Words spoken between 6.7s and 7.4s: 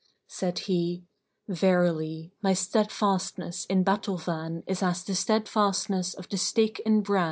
in bran."